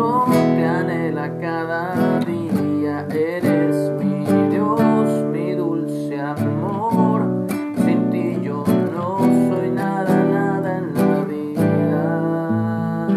[0.00, 3.06] rostro te anhela cada día.
[3.10, 7.46] Eres mi Dios, mi dulce amor.
[7.84, 13.08] Sin ti yo no soy nada, nada en la vida.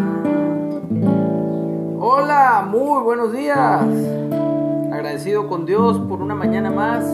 [1.98, 3.82] Hola, muy buenos días.
[4.92, 7.04] Agradecido con Dios por una mañana más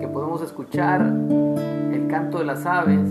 [0.00, 3.08] que podemos escuchar el canto de las aves.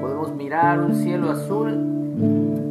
[0.00, 2.67] Podemos mirar un cielo azul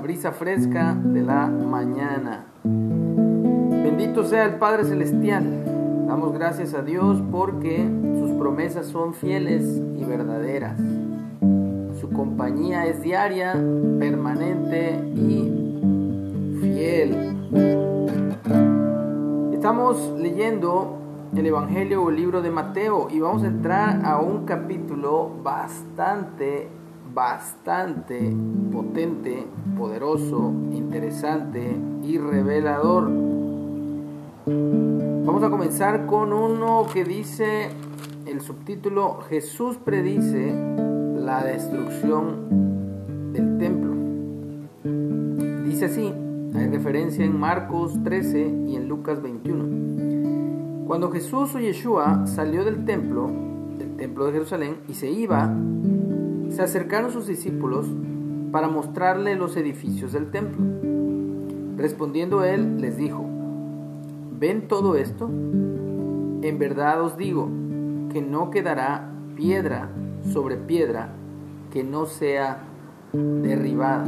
[0.00, 2.46] brisa fresca de la mañana.
[2.64, 6.06] Bendito sea el Padre Celestial.
[6.06, 10.78] Damos gracias a Dios porque sus promesas son fieles y verdaderas.
[12.00, 13.52] Su compañía es diaria,
[13.98, 17.36] permanente y fiel.
[19.52, 20.96] Estamos leyendo
[21.36, 26.68] el Evangelio o el libro de Mateo y vamos a entrar a un capítulo bastante,
[27.14, 28.34] bastante
[28.72, 33.10] potente, poderoso, interesante y revelador.
[34.46, 37.68] Vamos a comenzar con uno que dice
[38.26, 40.54] el subtítulo Jesús predice
[41.16, 43.94] la destrucción del templo.
[45.64, 46.12] Dice así,
[46.54, 50.86] hay referencia en Marcos 13 y en Lucas 21.
[50.86, 53.30] Cuando Jesús o Yeshua salió del templo,
[53.78, 55.54] del templo de Jerusalén, y se iba,
[56.60, 57.86] se acercaron sus discípulos
[58.52, 60.62] para mostrarle los edificios del templo.
[61.78, 63.24] Respondiendo él, les dijo,
[64.38, 65.24] ¿ven todo esto?
[65.24, 67.48] En verdad os digo
[68.12, 69.88] que no quedará piedra
[70.34, 71.14] sobre piedra
[71.72, 72.64] que no sea
[73.14, 74.04] derribada.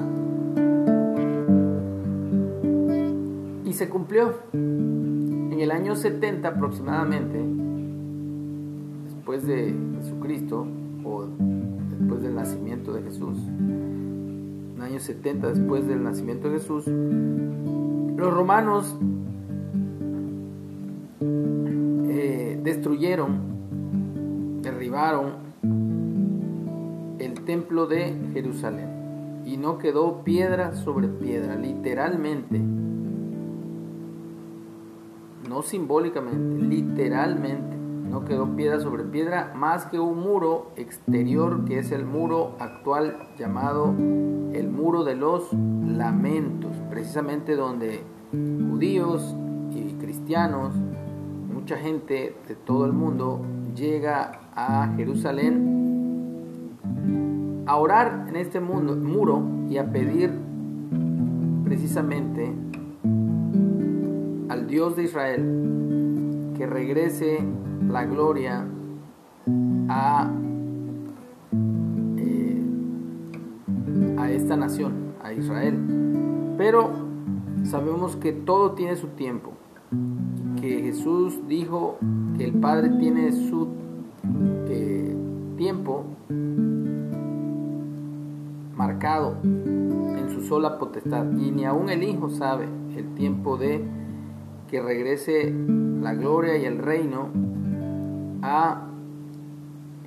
[3.65, 4.35] Y se cumplió.
[4.53, 7.43] En el año 70 aproximadamente,
[9.07, 10.67] después de Jesucristo,
[11.05, 11.27] o
[11.91, 18.33] después del nacimiento de Jesús, en el año 70 después del nacimiento de Jesús, los
[18.33, 18.97] romanos
[21.21, 25.53] eh, destruyeron, derribaron
[27.19, 32.61] el templo de Jerusalén y no quedó piedra sobre piedra, literalmente
[35.53, 37.82] no simbólicamente, literalmente.
[38.09, 43.29] No quedó piedra sobre piedra más que un muro exterior que es el muro actual
[43.39, 43.95] llamado
[44.53, 48.03] el muro de los lamentos, precisamente donde
[48.33, 49.35] judíos
[49.75, 50.75] y cristianos,
[51.53, 53.41] mucha gente de todo el mundo
[53.75, 55.83] llega a Jerusalén
[57.67, 60.33] a orar en este muro y a pedir
[61.65, 62.53] precisamente
[64.49, 67.39] al Dios de Israel que regrese
[67.93, 68.65] la gloria
[69.89, 70.31] a,
[72.17, 72.63] eh,
[74.17, 76.55] a esta nación, a Israel.
[76.57, 76.91] Pero
[77.65, 79.53] sabemos que todo tiene su tiempo,
[80.61, 81.99] que Jesús dijo
[82.39, 83.69] que el Padre tiene su
[84.69, 85.15] eh,
[85.59, 86.05] tiempo
[88.75, 92.67] marcado en su sola potestad y ni aun el Hijo sabe
[92.97, 93.85] el tiempo de
[94.71, 95.53] que regrese
[96.01, 97.29] la gloria y el reino
[98.43, 98.89] a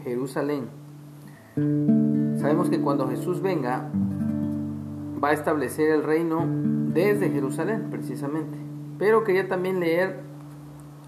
[0.03, 0.69] Jerusalén.
[2.39, 3.89] Sabemos que cuando Jesús venga,
[5.23, 6.45] va a establecer el reino
[6.93, 8.57] desde Jerusalén, precisamente.
[8.99, 10.19] Pero quería también leer,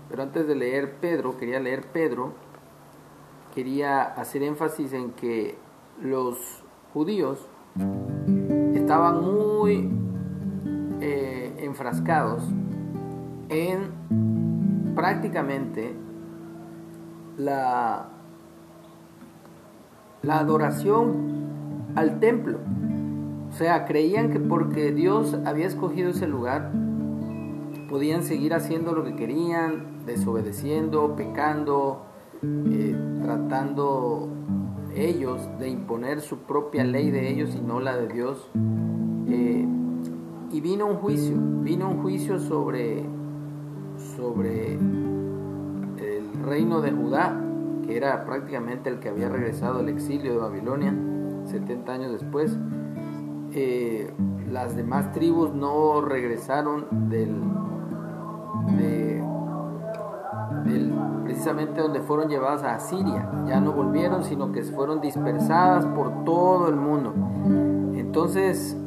[0.09, 2.33] pero antes de leer Pedro, quería leer Pedro,
[3.53, 5.57] quería hacer énfasis en que
[6.01, 6.63] los
[6.93, 7.47] judíos
[8.73, 9.89] estaban muy
[11.01, 12.43] eh, enfrascados
[13.49, 15.93] en prácticamente
[17.37, 18.09] la,
[20.23, 21.37] la adoración
[21.95, 22.59] al templo.
[23.49, 26.71] O sea, creían que porque Dios había escogido ese lugar,
[27.89, 32.03] podían seguir haciendo lo que querían, desobedeciendo, pecando,
[32.43, 34.29] eh, tratando
[34.93, 38.49] ellos de imponer su propia ley de ellos y no la de Dios.
[39.29, 39.65] Eh,
[40.51, 43.03] y vino un juicio, vino un juicio sobre
[44.15, 44.77] sobre
[46.43, 47.39] reino de Judá,
[47.85, 50.93] que era prácticamente el que había regresado del exilio de Babilonia
[51.47, 52.57] 70 años después.
[53.53, 54.13] Eh,
[54.51, 57.35] las demás tribus no regresaron del,
[58.77, 59.23] del,
[61.23, 66.69] precisamente donde fueron llevadas a Siria, ya no volvieron, sino que fueron dispersadas por todo
[66.69, 67.13] el mundo.
[67.95, 68.77] Entonces,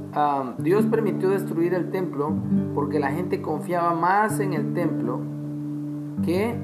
[0.58, 2.32] Dios permitió destruir el templo
[2.74, 5.20] porque la gente confiaba más en el templo
[6.24, 6.56] que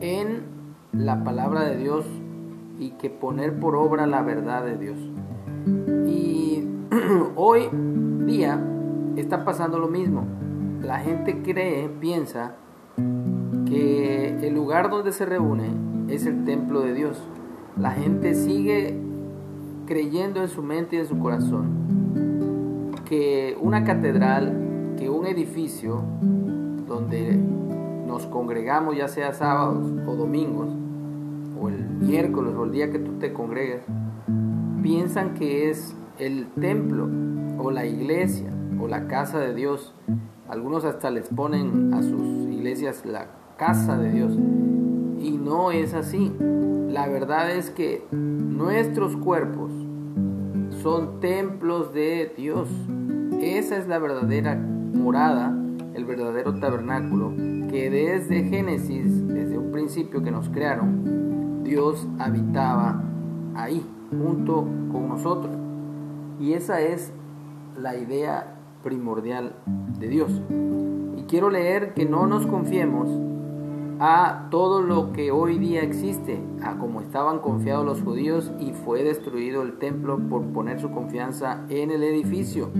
[0.00, 0.42] en
[0.92, 2.06] la palabra de Dios
[2.78, 4.98] y que poner por obra la verdad de Dios.
[6.06, 6.64] Y
[7.36, 7.68] hoy
[8.26, 8.60] día
[9.16, 10.24] está pasando lo mismo.
[10.82, 12.54] La gente cree, piensa
[13.66, 15.70] que el lugar donde se reúne
[16.08, 17.20] es el templo de Dios.
[17.76, 18.96] La gente sigue
[19.86, 21.88] creyendo en su mente y en su corazón
[23.08, 26.02] que una catedral, que un edificio
[26.86, 27.40] donde
[28.08, 30.70] nos congregamos, ya sea sábados o domingos,
[31.60, 33.82] o el miércoles o el día que tú te congregues,
[34.82, 37.08] piensan que es el templo
[37.58, 38.50] o la iglesia
[38.80, 39.94] o la casa de Dios.
[40.48, 43.26] Algunos hasta les ponen a sus iglesias la
[43.58, 44.32] casa de Dios.
[45.20, 46.32] Y no es así.
[46.88, 49.70] La verdad es que nuestros cuerpos
[50.82, 52.68] son templos de Dios.
[53.40, 55.54] Esa es la verdadera morada,
[55.94, 57.32] el verdadero tabernáculo,
[57.68, 63.02] que desde Génesis, desde un principio que nos crearon, Dios habitaba
[63.54, 65.54] ahí, junto con nosotros.
[66.40, 67.12] Y esa es
[67.80, 69.54] la idea primordial
[69.98, 70.40] de Dios.
[71.16, 73.08] Y quiero leer que no nos confiemos
[74.00, 79.02] a todo lo que hoy día existe, a como estaban confiados los judíos y fue
[79.02, 82.70] destruido el templo por poner su confianza en el edificio.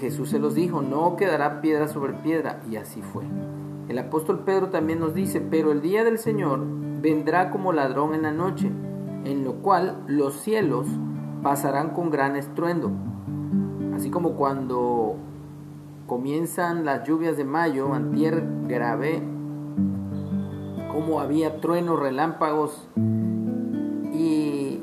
[0.00, 3.24] Jesús se los dijo, no quedará piedra sobre piedra, y así fue.
[3.88, 6.60] El apóstol Pedro también nos dice, pero el día del Señor
[7.00, 8.70] vendrá como ladrón en la noche,
[9.24, 10.86] en lo cual los cielos
[11.42, 12.90] pasarán con gran estruendo.
[13.94, 15.16] Así como cuando
[16.06, 19.22] comienzan las lluvias de mayo, antier grabé
[20.92, 22.88] como había truenos, relámpagos
[24.12, 24.80] y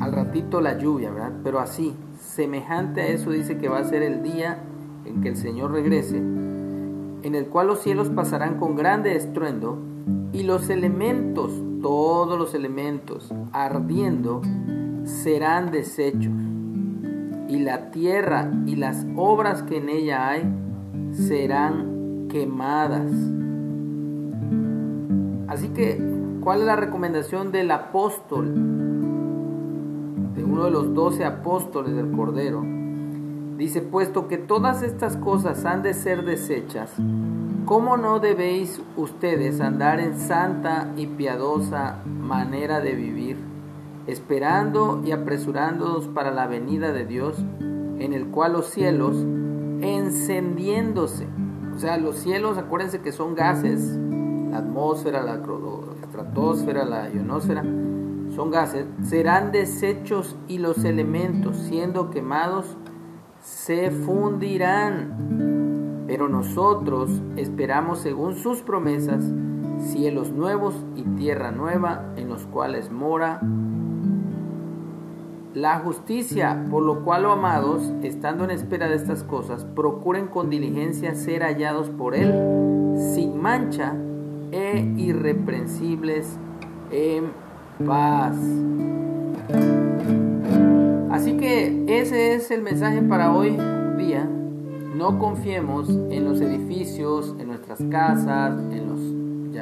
[0.00, 1.32] al ratito la lluvia, ¿verdad?
[1.42, 1.94] Pero así,
[2.30, 4.58] semejante a eso dice que va a ser el día
[5.04, 9.78] en que el Señor regrese, en el cual los cielos pasarán con grande estruendo
[10.32, 14.42] y los elementos, todos los elementos, ardiendo,
[15.04, 16.32] serán deshechos.
[17.48, 20.42] Y la tierra y las obras que en ella hay
[21.12, 23.12] serán quemadas.
[25.48, 26.00] Así que,
[26.40, 28.79] ¿cuál es la recomendación del apóstol?
[30.50, 32.64] Uno de los doce apóstoles del Cordero.
[33.56, 36.90] Dice, puesto que todas estas cosas han de ser desechas,
[37.66, 43.36] ¿cómo no debéis ustedes andar en santa y piadosa manera de vivir,
[44.08, 49.14] esperando y apresurándonos para la venida de Dios, en el cual los cielos,
[49.82, 51.28] encendiéndose,
[51.76, 53.96] o sea, los cielos, acuérdense que son gases,
[54.50, 55.40] la atmósfera, la
[56.02, 57.62] estratosfera, la ionosfera,
[58.34, 62.76] son gases, serán desechos y los elementos, siendo quemados,
[63.40, 66.04] se fundirán.
[66.06, 69.24] Pero nosotros esperamos, según sus promesas,
[69.78, 73.40] cielos nuevos y tierra nueva en los cuales mora
[75.54, 80.48] la justicia, por lo cual, oh amados, estando en espera de estas cosas, procuren con
[80.48, 82.32] diligencia ser hallados por Él,
[83.14, 83.94] sin mancha
[84.52, 86.38] e irreprensibles
[86.92, 87.32] en
[87.86, 88.36] paz.
[91.10, 93.56] Así que ese es el mensaje para hoy
[93.98, 94.28] día.
[94.94, 99.00] No confiemos en los edificios, en nuestras casas, en los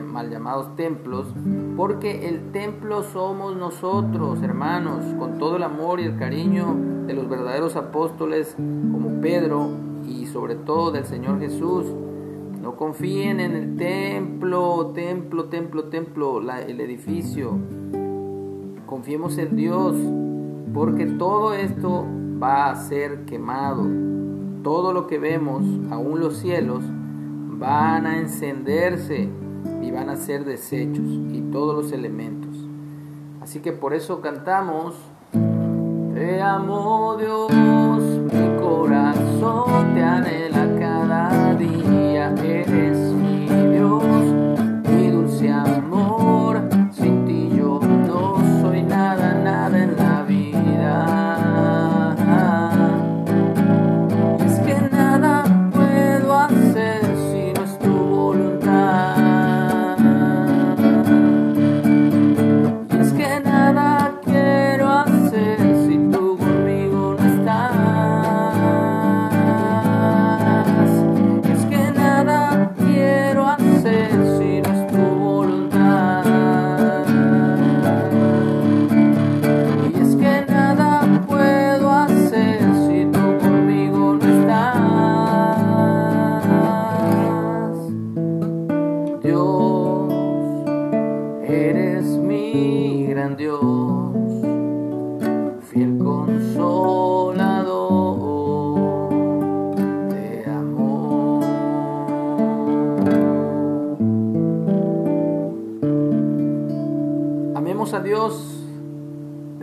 [0.03, 1.27] mal llamados templos,
[1.77, 7.29] porque el templo somos nosotros, hermanos, con todo el amor y el cariño de los
[7.29, 9.71] verdaderos apóstoles como Pedro
[10.07, 11.87] y sobre todo del Señor Jesús.
[12.61, 17.59] No confíen en el templo, templo, templo, templo, el edificio.
[18.88, 19.95] Confiemos en Dios,
[20.73, 22.07] porque todo esto
[22.42, 23.87] va a ser quemado.
[24.62, 29.28] Todo lo que vemos, aún los cielos, van a encenderse
[29.83, 32.57] y van a ser desechos y todos los elementos.
[33.42, 34.95] Así que por eso cantamos,
[36.14, 40.68] Te amo Dios, mi corazón te anhela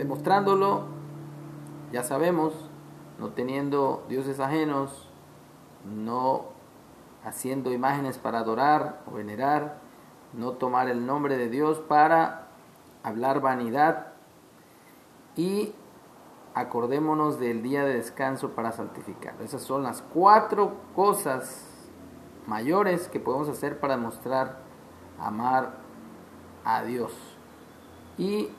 [0.06, 0.84] demostrándolo,
[1.92, 2.54] ya sabemos,
[3.18, 5.08] no teniendo dioses ajenos,
[5.84, 6.44] no
[7.24, 9.78] haciendo imágenes para adorar o venerar,
[10.32, 12.46] no tomar el nombre de Dios para
[13.02, 14.12] hablar vanidad
[15.34, 15.74] y
[16.54, 19.34] acordémonos del día de descanso para santificar.
[19.42, 21.66] Esas son las cuatro cosas
[22.46, 24.58] mayores que podemos hacer para demostrar
[25.18, 25.78] amar
[26.64, 27.12] a Dios.
[28.18, 28.50] Y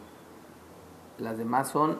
[1.18, 2.00] las demás son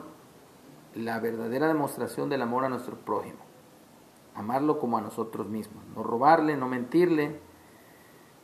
[0.94, 3.38] la verdadera demostración del amor a nuestro prójimo.
[4.34, 5.84] Amarlo como a nosotros mismos.
[5.94, 7.40] No robarle, no mentirle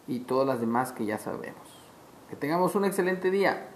[0.06, 1.68] y todas las demás que ya sabemos.
[2.28, 3.73] Que tengamos un excelente día.